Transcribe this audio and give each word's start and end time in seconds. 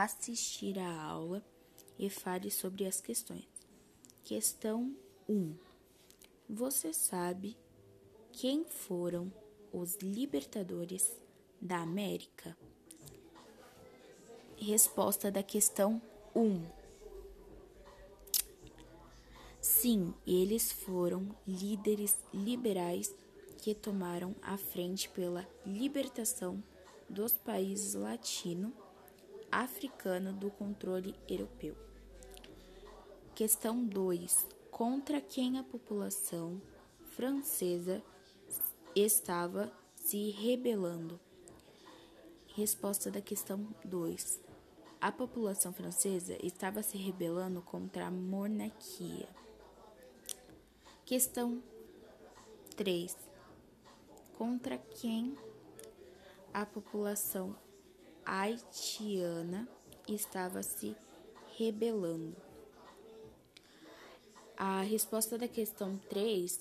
assistir 0.00 0.78
à 0.78 1.02
aula 1.02 1.44
e 1.98 2.08
fale 2.08 2.50
sobre 2.50 2.86
as 2.86 3.00
questões. 3.00 3.46
Questão 4.24 4.96
1. 5.28 5.54
Você 6.48 6.92
sabe 6.92 7.56
quem 8.32 8.64
foram 8.64 9.32
os 9.72 9.96
libertadores 9.96 11.12
da 11.60 11.78
América? 11.78 12.56
Resposta 14.56 15.30
da 15.30 15.42
questão 15.42 16.00
1. 16.34 16.64
Sim, 19.60 20.14
eles 20.26 20.72
foram 20.72 21.28
líderes 21.46 22.16
liberais 22.32 23.14
que 23.58 23.74
tomaram 23.74 24.34
a 24.42 24.56
frente 24.56 25.08
pela 25.08 25.46
libertação 25.64 26.62
dos 27.08 27.32
países 27.32 27.94
latino-africanos 29.52 30.34
do 30.36 30.50
controle 30.50 31.14
europeu. 31.28 31.76
Questão 33.34 33.84
2. 33.84 34.48
Contra 34.70 35.20
quem 35.20 35.58
a 35.58 35.62
população 35.62 36.60
francesa 37.14 38.02
estava 38.96 39.70
se 39.94 40.30
rebelando? 40.30 41.20
Resposta 42.54 43.10
da 43.10 43.20
questão 43.20 43.68
2. 43.84 44.40
A 45.00 45.12
população 45.12 45.72
francesa 45.72 46.36
estava 46.42 46.82
se 46.82 46.96
rebelando 46.96 47.60
contra 47.60 48.06
a 48.06 48.10
monarquia. 48.10 49.28
Questão 51.04 51.62
3. 52.76 53.16
Contra 54.38 54.78
quem 54.78 55.36
a 56.54 56.64
população 56.64 57.54
haitiana 58.24 59.68
estava 60.08 60.62
se 60.62 60.96
rebelando? 61.56 62.36
A 64.56 64.82
resposta 64.82 65.36
da 65.36 65.48
questão 65.48 65.98
3, 66.08 66.60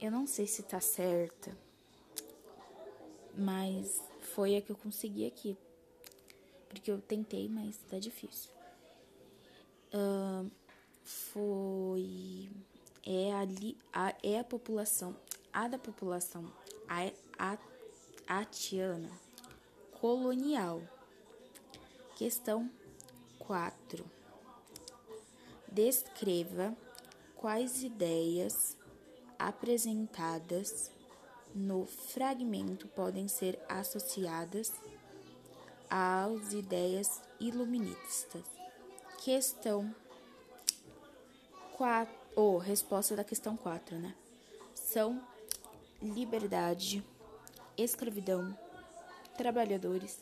eu 0.00 0.10
não 0.10 0.26
sei 0.26 0.46
se 0.46 0.62
tá 0.62 0.80
certa, 0.80 1.56
mas 3.36 4.02
foi 4.34 4.56
a 4.56 4.62
que 4.62 4.70
eu 4.70 4.76
consegui 4.76 5.26
aqui. 5.26 5.56
Porque 6.68 6.90
eu 6.90 7.00
tentei, 7.00 7.48
mas 7.48 7.76
tá 7.90 7.98
difícil. 7.98 8.50
Uh, 9.92 10.50
foi. 11.02 12.50
É 13.04 13.32
a, 13.32 14.08
a, 14.08 14.14
é 14.22 14.40
a 14.40 14.44
população, 14.44 15.16
a 15.52 15.68
da 15.68 15.78
população 15.78 16.52
a, 16.88 17.12
a, 17.38 17.58
atiana 18.40 19.25
colonial. 20.00 20.82
Questão 22.16 22.70
4. 23.38 24.04
Descreva 25.70 26.76
quais 27.34 27.82
ideias 27.82 28.76
apresentadas 29.38 30.90
no 31.54 31.86
fragmento 31.86 32.86
podem 32.88 33.28
ser 33.28 33.58
associadas 33.68 34.72
às 35.88 36.52
ideias 36.52 37.22
iluministas. 37.40 38.42
Questão 39.22 39.94
4, 41.76 42.14
ou 42.34 42.56
oh, 42.56 42.58
resposta 42.58 43.16
da 43.16 43.24
questão 43.24 43.56
4, 43.56 43.98
né? 43.98 44.14
São 44.74 45.22
liberdade, 46.02 47.02
escravidão, 47.76 48.56
trabalhadores 49.36 50.18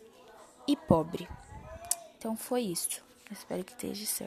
e 0.69 0.77
pobre. 0.77 1.29
Então 2.19 2.37
foi 2.37 2.63
isso. 2.63 3.03
espero 3.31 3.65
que 3.65 3.73
esteja 3.73 4.05
certo. 4.07 4.23